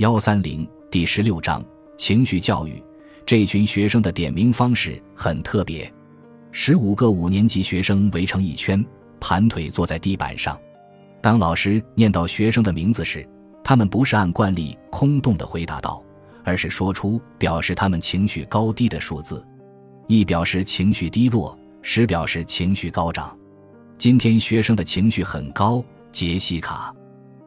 [0.00, 1.62] 幺三零第十六章
[1.98, 2.82] 情绪教育。
[3.26, 5.92] 这群学生的点名方式很特别，
[6.52, 8.82] 十五个五年级学生围成一圈，
[9.20, 10.58] 盘腿坐在地板上。
[11.20, 13.28] 当老师念到学生的名字时，
[13.62, 16.02] 他们不是按惯例空洞的回答道，
[16.44, 19.46] 而是说出表示他们情绪高低的数字。
[20.06, 23.36] 一表示情绪低落，十表示情绪高涨。
[23.98, 25.84] 今天学生的情绪很高。
[26.10, 26.90] 杰西卡，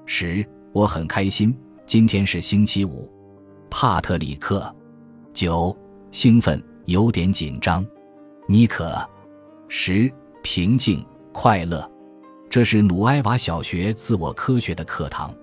[0.06, 1.52] 十，我很开心。
[1.86, 3.12] 今天是星期五。
[3.70, 4.74] 帕特里克，
[5.34, 5.76] 九，
[6.12, 7.86] 兴奋，有点紧张。
[8.48, 8.98] 妮可，
[9.68, 11.90] 十，平静，快乐。
[12.50, 15.34] 这是努埃瓦小学自我科学的课堂。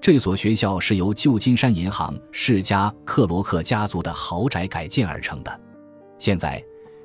[0.00, 5.60] 这所学校是由旧金山银行世家克罗克家族的豪宅改建而成的。
[6.18, 6.62] 现在，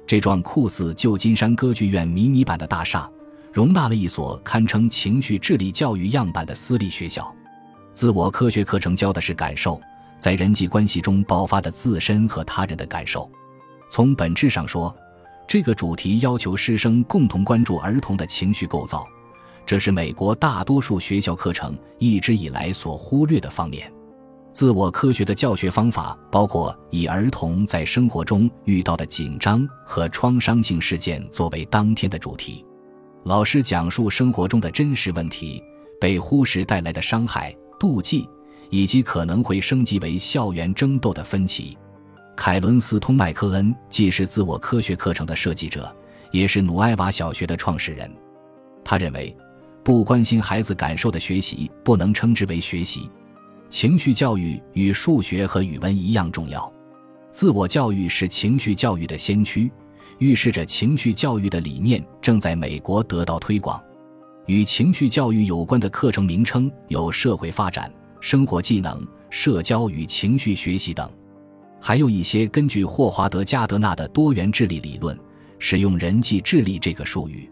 [0.08, 3.10] 这幢酷似旧金山歌剧院迷你版的大厦，
[3.52, 7.34] 容纳了一所堪称情绪智力教育样板的私立学校。
[7.94, 9.80] 自我科学课程教的是感受，
[10.18, 13.30] 在人际关系中爆发的自身和他人的感受。
[13.90, 14.96] 从本质上说，
[15.48, 19.06] 这个主题要求师生共同关注儿童的情绪构造，
[19.66, 23.92] 这是美国大多数学校课程一直以来所忽略的方面。
[24.54, 32.66] 自我科学的教学方法包括以儿童在生活中遇到的紧张和创伤性事件作为当天的主题，
[33.24, 35.64] 老师讲述生活中的真实问题，
[36.00, 38.30] 被忽视带来的伤害、妒忌，
[38.70, 41.76] 以及可能会升级为校园争斗的分歧。
[42.38, 45.92] 凯伦斯通麦科恩既是自我科学课程的设计者，
[46.30, 48.08] 也是努埃瓦小学的创始人。
[48.84, 49.36] 他认为，
[49.84, 53.10] 不关心孩子感受的学习不能称之为学习。
[53.68, 56.72] 情绪教育与数学和语文一样重要。
[57.32, 59.72] 自我教育是情绪教育的先驱，
[60.20, 63.82] 预示着情绪教育的理念正在美国得到推广。
[64.48, 71.10] 与情绪教育有关的课程名称有社会发展、生活技能、社交与情绪学习等，
[71.80, 75.18] 还有一些根据霍华德·加德纳的多元智力理论
[75.60, 77.50] 使用人际智力这个术语。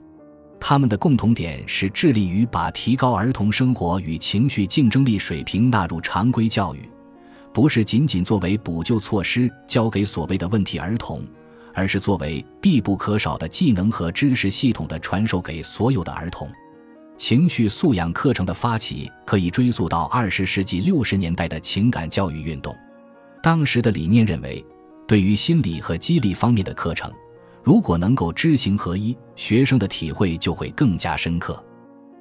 [0.60, 6.90] 他们的共同点是致力于把提高儿童生活与情绪竞争力水平纳入常规教育，
[7.54, 11.24] 不是仅仅作为补救措施交给所谓的问题儿童，
[11.74, 16.50] 而是作为必不可少的技能和知识系统的传授给所有的儿童。
[17.20, 22.74] 情绪素养课程的发起可以追溯到二十世纪六十年代的情感教育运动，
[23.44, 24.66] 当时的理念认为，
[25.06, 27.12] 对于心理和激励方面的课程。
[27.62, 31.62] 如果能够知行合一，学生的体会就会更加深刻。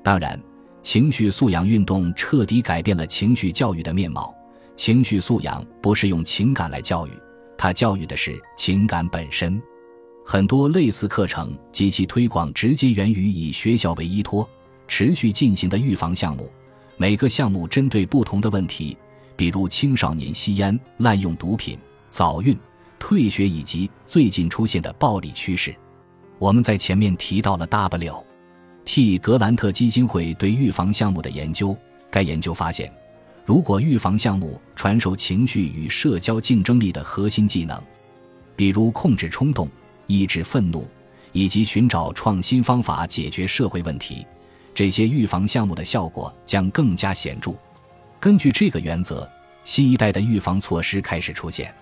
[0.03, 0.36] 当然，
[0.82, 4.34] 情绪素养运动彻底改变了情绪教育的面貌。
[4.75, 7.10] 情绪素养不是用情感来教育，
[7.56, 9.62] 它教育的是情感本身。
[10.26, 14.47] 很多类似课程及其推广直接源于以学校为依托、
[14.88, 16.50] 持续进行的预防项目。
[16.97, 18.97] 每个项目针对不同的问题，
[19.37, 21.78] 比如青少年吸烟、滥用毒品、
[22.10, 22.59] 早孕。
[23.00, 25.72] 退学以及最近出现的暴力趋势，
[26.37, 29.19] 我们在前面提到了 W.T.
[29.19, 31.77] 格兰特基金会对预防项目的研究。
[32.10, 32.93] 该研究发现，
[33.44, 37.81] 如果预防项目传授情绪与社交竞争力的核心技能，
[38.56, 39.69] 比如控制冲动、
[40.09, 40.84] 抑制愤怒
[41.31, 44.27] 以及寻找创新方法解决社会问题，
[44.78, 47.53] 这些预防项目的效果将更加显著。
[48.21, 49.28] 根据这个原则，
[49.65, 51.75] 新一代的预防措施开始出现。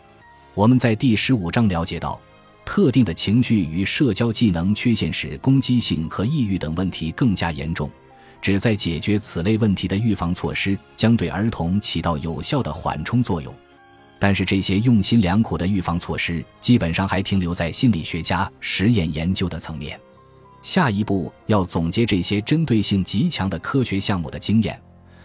[0.54, 2.18] 我们在第十五章了解到，
[2.64, 7.90] 特定的情绪与社交技能缺陷使攻击性和抑郁等问题更加严重。
[8.40, 13.54] 旨在解决此类问题的预防措施将对儿童起到有效的缓冲作用。
[14.18, 20.00] 但是，这些用心良苦的预防措施基本上还停留在心理学家实验研究的层面。
[20.66, 24.76] 下一步要总结这些针对性极强的科学项目的经验，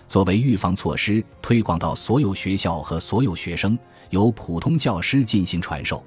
[0.08, 3.76] 作为预防措施推广到所有学校和所有学生。
[4.12, 6.06] 由普通教师进行传授，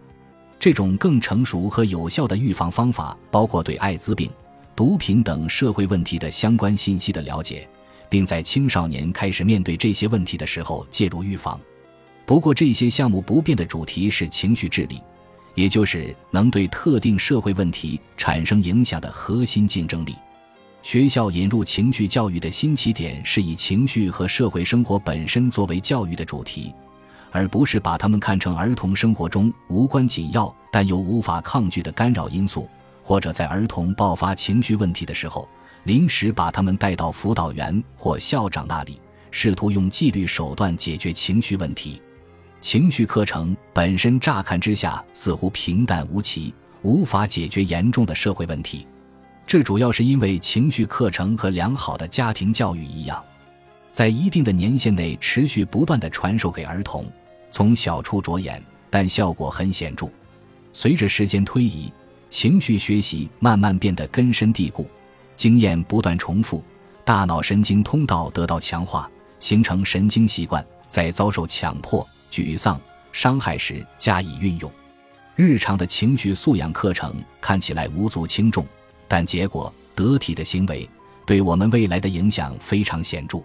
[0.57, 4.31] 这种更成熟和有效的预防方法包括对艾滋病、
[4.77, 7.69] 毒品等社会问题的相关信息的了解，
[8.09, 11.61] 并在青少年开始面对这些问题的时候介入预防。
[12.25, 15.01] 不过，这些项目不变的主题是情绪智力，
[15.55, 20.15] 也就是能对特定社会问题产生影响的核心竞争力。
[20.83, 26.73] 学校引入情绪教育的新起点是以情绪和社会生活本身作为教育的主题。
[27.31, 32.69] 而不是把他们看成儿童生活中无关紧要但又无法抗拒的干扰因素，
[33.03, 35.49] 或者在儿童爆发情绪问题的时候，
[35.83, 39.01] 临时把他们带到辅导员或校长那里，
[39.33, 42.01] 试图用纪律手段解决情绪问题。
[42.65, 48.87] 情绪课程本身乍看之下似乎平淡无奇，无法解决严重的社会问题。
[49.47, 53.23] 这主要是因为情绪课程和良好的家庭教育一样。
[53.93, 57.05] 在一定的年限内持续不断的传授给儿童，
[57.51, 60.09] 从小处着眼，但效果很显著。
[60.73, 61.93] 随着时间推移，
[62.31, 64.89] 情绪学习慢慢变得根深蒂固，
[65.37, 66.65] 经验不断重复，
[67.05, 69.07] 大脑神经通道得到强化，
[69.39, 72.81] 形成神经习惯，在遭受强迫、沮丧、
[73.13, 74.69] 伤害时加以运用。
[75.37, 78.67] 日常的情绪素养课程看起来无足轻重，
[79.07, 80.89] 但结果得体的行为
[81.25, 83.41] 对我们未来的影响非常显著。